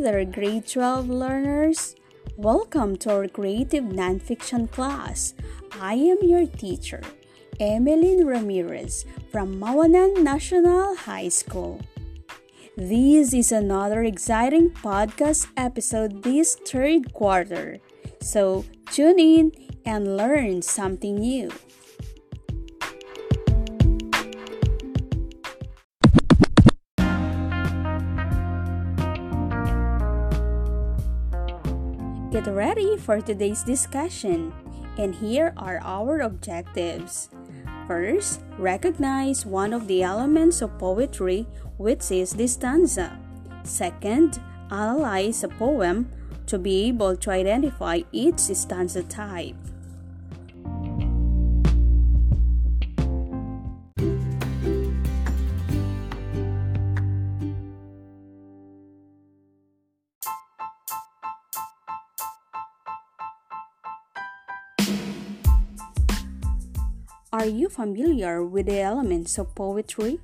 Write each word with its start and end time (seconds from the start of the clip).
Hi 0.00 0.12
there, 0.12 0.24
grade 0.24 0.66
12 0.66 1.10
learners. 1.10 1.94
Welcome 2.38 2.96
to 3.04 3.12
our 3.12 3.28
creative 3.28 3.84
nonfiction 3.84 4.70
class. 4.70 5.34
I 5.78 5.92
am 5.92 6.16
your 6.22 6.46
teacher, 6.46 7.02
Emeline 7.60 8.24
Ramirez 8.24 9.04
from 9.30 9.60
Mawanan 9.60 10.22
National 10.22 10.96
High 10.96 11.28
School. 11.28 11.82
This 12.78 13.34
is 13.34 13.52
another 13.52 14.02
exciting 14.02 14.70
podcast 14.70 15.48
episode 15.54 16.22
this 16.22 16.54
third 16.54 17.12
quarter. 17.12 17.76
So 18.22 18.64
tune 18.90 19.18
in 19.18 19.52
and 19.84 20.16
learn 20.16 20.62
something 20.62 21.16
new. 21.16 21.50
Get 32.30 32.46
ready 32.46 32.96
for 32.96 33.20
today's 33.20 33.64
discussion, 33.64 34.54
and 34.96 35.12
here 35.12 35.52
are 35.56 35.80
our 35.82 36.20
objectives. 36.20 37.28
First, 37.88 38.42
recognize 38.56 39.44
one 39.44 39.72
of 39.72 39.88
the 39.88 40.04
elements 40.04 40.62
of 40.62 40.78
poetry, 40.78 41.48
which 41.76 42.12
is 42.12 42.30
the 42.30 42.46
stanza. 42.46 43.18
Second, 43.64 44.38
analyze 44.70 45.42
a 45.42 45.48
poem 45.48 46.06
to 46.46 46.56
be 46.56 46.86
able 46.86 47.16
to 47.16 47.30
identify 47.32 48.02
each 48.12 48.38
stanza 48.38 49.02
type. 49.02 49.58
Are 67.40 67.46
you 67.48 67.70
familiar 67.70 68.44
with 68.44 68.66
the 68.66 68.80
elements 68.80 69.38
of 69.38 69.54
poetry? 69.54 70.20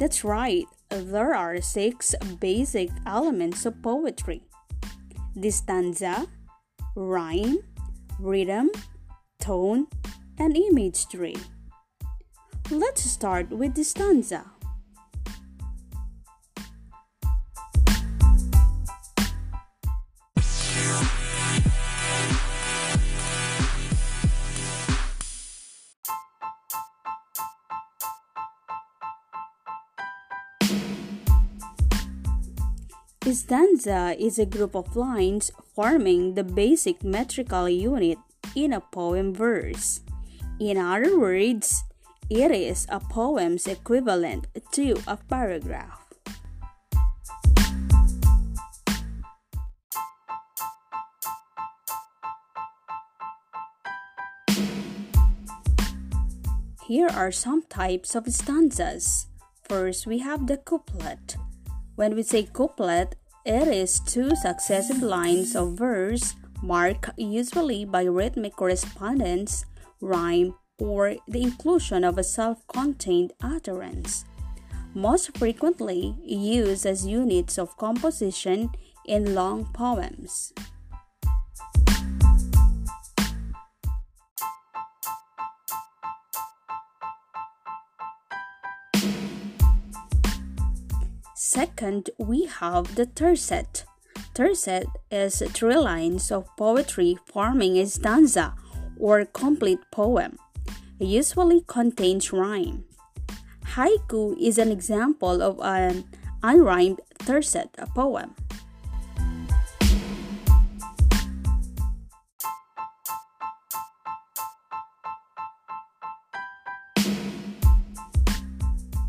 That's 0.00 0.24
right, 0.24 0.66
there 0.88 1.32
are 1.32 1.60
six 1.60 2.12
basic 2.40 2.90
elements 3.06 3.64
of 3.64 3.80
poetry 3.80 4.42
the 5.36 5.52
stanza, 5.52 6.26
rhyme, 6.96 7.60
rhythm, 8.18 8.70
tone, 9.38 9.86
and 10.38 10.56
imagery. 10.56 11.36
Let's 12.68 13.02
start 13.02 13.50
with 13.50 13.76
the 13.76 13.84
stanza. 13.84 14.50
Stanza 33.34 34.16
is 34.18 34.38
a 34.38 34.46
group 34.46 34.74
of 34.74 34.96
lines 34.96 35.50
forming 35.74 36.34
the 36.34 36.44
basic 36.44 37.04
metrical 37.04 37.68
unit 37.68 38.18
in 38.54 38.72
a 38.72 38.80
poem 38.80 39.34
verse. 39.34 40.00
In 40.58 40.76
other 40.76 41.18
words, 41.18 41.84
it 42.28 42.50
is 42.50 42.86
a 42.88 43.00
poem's 43.00 43.66
equivalent 43.66 44.46
to 44.72 44.96
a 45.06 45.16
paragraph. 45.16 46.06
Here 56.86 57.08
are 57.08 57.30
some 57.30 57.62
types 57.62 58.14
of 58.14 58.26
stanzas. 58.32 59.26
First, 59.68 60.06
we 60.06 60.18
have 60.18 60.48
the 60.48 60.56
couplet. 60.56 61.36
When 61.94 62.16
we 62.16 62.24
say 62.24 62.42
couplet, 62.44 63.14
it 63.44 63.68
is 63.68 64.00
two 64.00 64.34
successive 64.36 65.02
lines 65.02 65.56
of 65.56 65.72
verse 65.78 66.34
marked 66.62 67.10
usually 67.16 67.84
by 67.84 68.04
rhythmic 68.04 68.54
correspondence, 68.56 69.64
rhyme, 70.00 70.54
or 70.78 71.16
the 71.28 71.42
inclusion 71.42 72.04
of 72.04 72.18
a 72.18 72.24
self 72.24 72.66
contained 72.68 73.32
utterance. 73.42 74.24
Most 74.94 75.36
frequently 75.38 76.16
used 76.22 76.84
as 76.84 77.06
units 77.06 77.58
of 77.58 77.76
composition 77.76 78.70
in 79.06 79.34
long 79.34 79.66
poems. 79.72 80.52
Second, 91.50 92.10
we 92.16 92.46
have 92.46 92.94
the 92.94 93.06
tercet. 93.06 93.82
Tercet 94.34 94.86
is 95.10 95.42
three 95.50 95.74
lines 95.74 96.30
of 96.30 96.46
poetry 96.56 97.18
forming 97.26 97.76
a 97.76 97.86
stanza 97.86 98.54
or 98.96 99.24
complete 99.24 99.80
poem. 99.90 100.38
It 101.00 101.08
usually 101.08 101.64
contains 101.66 102.32
rhyme. 102.32 102.84
Haiku 103.74 104.38
is 104.38 104.58
an 104.58 104.70
example 104.70 105.42
of 105.42 105.58
an 105.58 106.04
unrhymed 106.40 107.00
tercet 107.26 107.74
poem. 107.96 108.36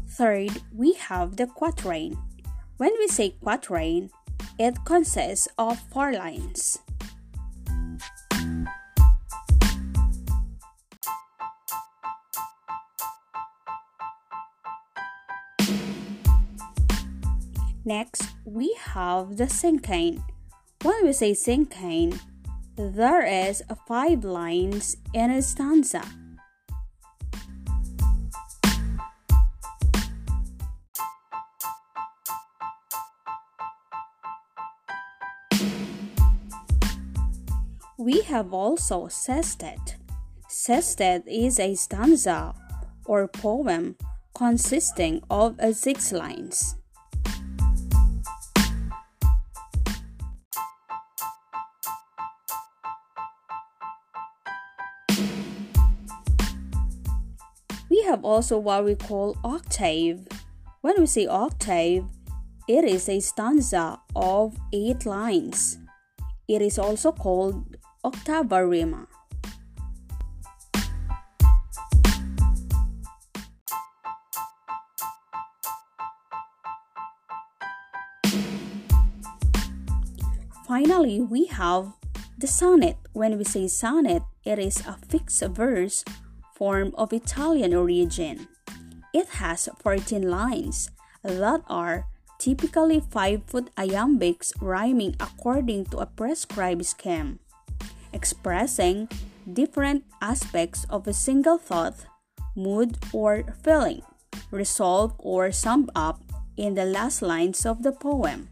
Third, 0.09 0.61
we 0.73 0.93
have 0.93 1.37
the 1.37 1.45
quatrain. 1.45 2.17
When 2.81 2.97
we 2.97 3.07
say 3.07 3.35
quatrain, 3.43 4.09
it 4.57 4.73
consists 4.85 5.47
of 5.55 5.77
four 5.93 6.13
lines. 6.13 6.79
Next, 17.85 18.23
we 18.45 18.75
have 18.79 19.37
the 19.37 19.45
cinquain. 19.45 20.23
When 20.81 21.05
we 21.05 21.13
say 21.13 21.33
cinquain, 21.33 22.19
there 22.75 23.23
is 23.23 23.61
five 23.87 24.23
lines 24.23 24.97
in 25.13 25.29
a 25.29 25.43
stanza. 25.43 26.01
We 38.01 38.21
have 38.21 38.51
also 38.51 39.09
sestet. 39.09 39.97
Sestet 40.49 41.21
is 41.27 41.59
a 41.59 41.75
stanza 41.75 42.55
or 43.05 43.27
poem 43.27 43.95
consisting 44.33 45.21
of 45.29 45.59
six 45.73 46.11
lines. 46.11 46.77
We 57.87 58.01
have 58.09 58.25
also 58.25 58.57
what 58.57 58.83
we 58.83 58.95
call 58.95 59.37
octave. 59.43 60.27
When 60.81 60.95
we 60.97 61.05
say 61.05 61.27
octave, 61.27 62.05
it 62.67 62.83
is 62.83 63.07
a 63.07 63.19
stanza 63.19 63.99
of 64.15 64.57
eight 64.73 65.05
lines. 65.05 65.77
It 66.47 66.63
is 66.63 66.79
also 66.79 67.11
called 67.11 67.70
octava 68.03 68.67
rima. 68.67 69.07
Finally, 80.67 81.21
we 81.21 81.45
have 81.45 81.93
the 82.37 82.47
sonnet. 82.47 82.97
When 83.13 83.37
we 83.37 83.43
say 83.43 83.67
sonnet, 83.67 84.23
it 84.45 84.57
is 84.57 84.81
a 84.87 84.97
fixed 85.09 85.43
verse 85.53 86.03
form 86.55 86.95
of 86.97 87.13
Italian 87.13 87.75
origin. 87.75 88.47
It 89.13 89.27
has 89.43 89.69
14 89.77 90.29
lines 90.29 90.89
that 91.21 91.61
are 91.67 92.07
typically 92.39 93.01
5 93.01 93.43
foot 93.45 93.69
iambics 93.75 94.53
rhyming 94.59 95.15
according 95.19 95.85
to 95.93 95.99
a 95.99 96.07
prescribed 96.07 96.85
scheme 96.85 97.37
expressing 98.13 99.09
different 99.51 100.03
aspects 100.21 100.85
of 100.89 101.07
a 101.07 101.13
single 101.13 101.57
thought, 101.57 102.05
mood, 102.55 102.97
or 103.13 103.43
feeling, 103.63 104.01
resolved 104.51 105.15
or 105.19 105.51
summed 105.51 105.89
up 105.95 106.21
in 106.57 106.75
the 106.75 106.85
last 106.85 107.21
lines 107.21 107.65
of 107.65 107.83
the 107.83 107.91
poem. 107.91 108.49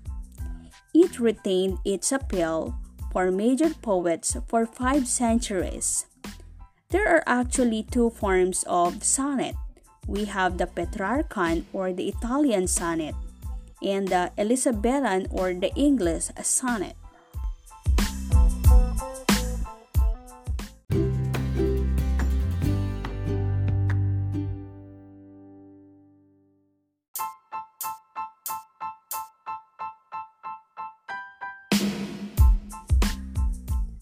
it 0.94 1.20
retained 1.20 1.78
its 1.86 2.12
appeal 2.12 2.74
for 3.12 3.32
major 3.32 3.70
poets 3.82 4.36
for 4.48 4.66
five 4.66 5.08
centuries. 5.08 6.06
There 6.90 7.08
are 7.08 7.24
actually 7.28 7.84
two 7.84 8.10
forms 8.10 8.66
of 8.66 9.04
sonnet. 9.04 9.56
We 10.08 10.26
have 10.26 10.58
the 10.58 10.66
Petrarchan 10.66 11.66
or 11.74 11.94
the 11.94 12.10
Italian 12.10 12.66
sonnet 12.66 13.14
and 13.82 14.08
the 14.08 14.32
Elizabethan 14.38 15.28
or 15.30 15.54
the 15.54 15.70
English 15.76 16.34
sonnet. 16.42 16.99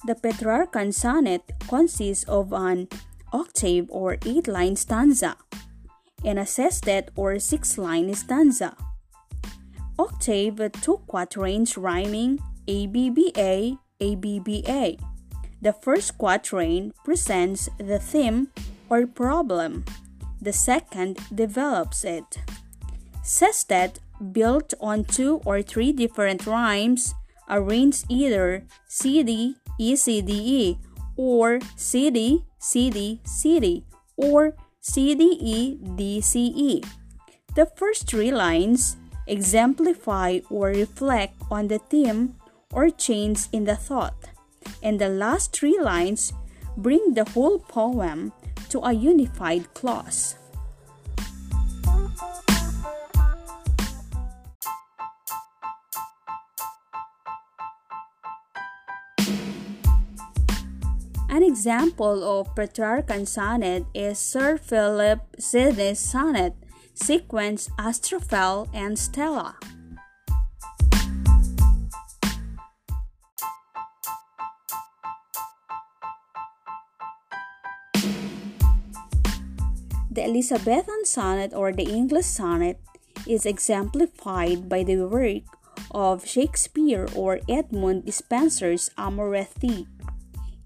The 0.07 0.15
Petrarchan 0.15 0.93
sonnet 0.93 1.51
consists 1.67 2.23
of 2.29 2.53
an 2.53 2.87
octave 3.33 3.87
or 3.89 4.15
eight 4.25 4.47
line 4.47 4.77
stanza 4.77 5.35
and 6.23 6.39
a 6.39 6.45
sestet 6.45 7.09
or 7.17 7.37
six 7.39 7.77
line 7.77 8.15
stanza. 8.15 8.77
Octave 9.99 10.71
two 10.79 11.01
quatrains 11.07 11.75
rhyming 11.75 12.39
ABBA, 12.69 13.79
ABBA. 13.99 14.95
The 15.61 15.73
first 15.73 16.17
quatrain 16.17 16.93
presents 17.03 17.67
the 17.77 17.99
theme 17.99 18.47
or 18.89 19.07
problem. 19.07 19.83
The 20.41 20.53
second 20.53 21.19
develops 21.35 22.05
it. 22.05 22.39
Sestet 23.23 23.99
built 24.31 24.73
on 24.79 25.03
two 25.03 25.41
or 25.43 25.61
three 25.61 25.91
different 25.91 26.47
rhymes 26.47 27.13
arranged 27.49 28.05
either 28.07 28.63
CD, 28.87 29.57
ECDE 29.79 30.77
or 31.15 31.59
CD, 31.75 32.45
CD, 32.59 33.21
CD 33.25 33.85
or 34.15 34.53
CDE, 34.81 35.79
DCE. 35.97 36.85
The 37.55 37.65
first 37.75 38.07
three 38.09 38.31
lines 38.31 38.97
exemplify 39.27 40.39
or 40.49 40.69
reflect 40.69 41.35
on 41.51 41.67
the 41.67 41.79
theme 41.79 42.35
or 42.71 42.89
change 42.89 43.47
in 43.51 43.65
the 43.65 43.75
thought, 43.75 44.29
and 44.81 44.99
the 44.99 45.09
last 45.09 45.53
three 45.55 45.77
lines 45.79 46.33
bring 46.77 47.13
the 47.13 47.25
whole 47.25 47.59
poem 47.59 48.31
to 48.69 48.79
a 48.81 48.93
unified 48.93 49.73
clause. 49.73 50.35
An 61.37 61.43
example 61.43 62.25
of 62.25 62.55
Petrarchan 62.55 63.27
sonnet 63.27 63.85
is 63.93 64.17
Sir 64.17 64.57
Philip 64.57 65.21
Sidney's 65.37 65.99
sonnet, 65.99 66.55
sequence 66.95 67.69
Astrophel 67.77 68.67
and 68.73 68.97
Stella. 68.97 69.53
The 80.09 80.25
Elizabethan 80.25 81.05
sonnet 81.05 81.53
or 81.53 81.71
the 81.71 81.85
English 81.85 82.25
sonnet 82.25 82.81
is 83.27 83.45
exemplified 83.45 84.67
by 84.67 84.81
the 84.81 85.05
work 85.05 85.45
of 85.91 86.25
Shakespeare 86.25 87.05
or 87.13 87.41
Edmund 87.47 88.11
Spenser's 88.11 88.89
Amoretti. 88.97 89.85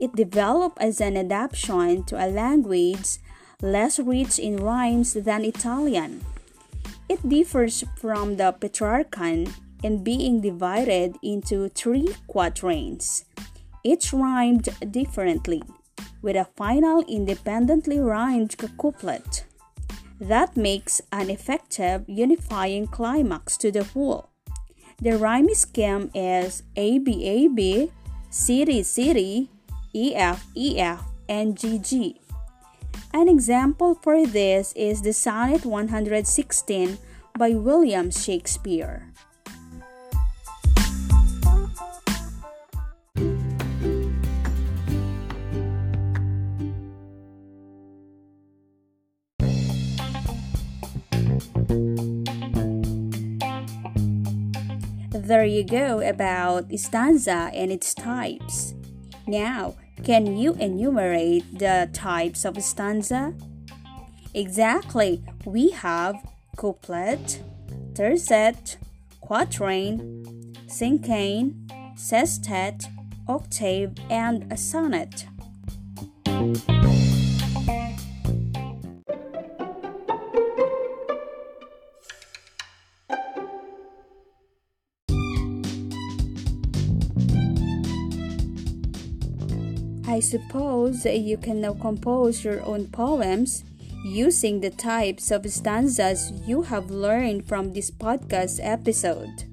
It 0.02 0.16
developed 0.16 0.80
as 0.82 1.00
an 1.00 1.16
adaptation 1.16 2.04
to 2.06 2.18
a 2.18 2.26
language 2.26 3.20
less 3.62 4.00
rich 4.00 4.40
in 4.40 4.58
rhymes 4.58 5.14
than 5.14 5.46
Italian. 5.46 6.26
It 7.08 7.22
differs 7.30 7.84
from 7.98 8.38
the 8.38 8.52
Petrarchan 8.52 9.54
in 9.84 10.04
being 10.04 10.42
divided 10.42 11.18
into 11.22 11.70
three 11.70 12.16
quatrains, 12.26 13.26
each 13.84 14.12
rhymed 14.12 14.70
differently, 14.90 15.62
with 16.24 16.36
a 16.36 16.50
final 16.58 17.04
independently 17.08 18.00
rhymed 18.00 18.58
couplet. 18.80 19.46
That 20.20 20.58
makes 20.58 21.02
an 21.12 21.30
effective 21.30 22.06
unifying 22.08 22.88
climax 22.88 23.56
to 23.58 23.72
the 23.72 23.84
whole. 23.84 24.30
The 25.00 25.18
rhyme 25.18 25.54
scheme 25.54 26.10
is 26.16 26.64
ABAB, 26.76 27.92
CDCD, 28.32 29.50
EF, 29.94 30.46
EF, 30.56 31.02
and 31.28 31.56
GG. 31.56 32.18
An 33.14 33.28
example 33.28 33.96
for 33.96 34.26
this 34.26 34.72
is 34.74 35.02
the 35.02 35.12
Sonnet 35.12 35.66
116 35.66 36.98
by 37.38 37.52
William 37.52 38.10
Shakespeare. 38.10 39.12
There 55.32 55.46
you 55.46 55.64
go 55.64 56.00
about 56.00 56.78
stanza 56.78 57.52
and 57.54 57.72
its 57.72 57.94
types. 57.94 58.74
Now, 59.32 59.76
can 60.04 60.36
you 60.36 60.56
enumerate 60.56 61.58
the 61.58 61.90
types 61.94 62.44
of 62.44 62.62
stanza? 62.62 63.34
Exactly. 64.34 65.24
We 65.46 65.70
have 65.70 66.16
couplet, 66.58 67.42
tercet, 67.96 68.76
quatrain, 69.22 70.54
cinquain, 70.68 71.66
sestet, 71.96 72.90
octave, 73.26 73.94
and 74.10 74.52
a 74.52 74.58
sonnet. 74.58 75.26
I 90.12 90.20
suppose 90.20 91.06
you 91.06 91.38
can 91.38 91.62
now 91.62 91.72
compose 91.72 92.44
your 92.44 92.62
own 92.66 92.88
poems 92.88 93.64
using 94.04 94.60
the 94.60 94.70
types 94.70 95.32
of 95.32 95.50
stanzas 95.50 96.34
you 96.46 96.64
have 96.64 96.92
learned 96.92 97.48
from 97.48 97.72
this 97.72 97.90
podcast 97.90 98.60
episode. 98.62 99.46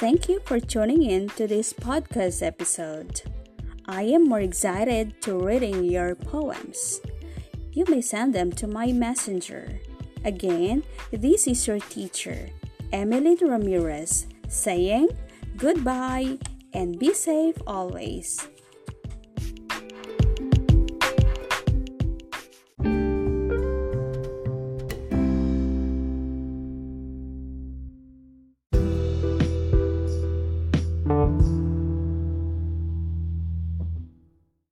Thank 0.00 0.30
you 0.30 0.40
for 0.46 0.58
tuning 0.58 1.02
in 1.02 1.28
to 1.36 1.46
this 1.46 1.74
podcast 1.74 2.40
episode. 2.40 3.20
I 3.84 4.04
am 4.04 4.24
more 4.24 4.40
excited 4.40 5.20
to 5.20 5.36
reading 5.36 5.84
your 5.84 6.14
poems. 6.14 7.02
You 7.72 7.84
may 7.86 8.00
send 8.00 8.34
them 8.34 8.50
to 8.52 8.66
my 8.66 8.92
messenger. 8.92 9.78
Again, 10.24 10.84
this 11.12 11.46
is 11.46 11.66
your 11.66 11.80
teacher, 11.92 12.48
Emily 12.94 13.36
Ramirez, 13.42 14.24
saying 14.48 15.10
goodbye 15.58 16.38
and 16.72 16.98
be 16.98 17.12
safe 17.12 17.60
always. 17.66 18.48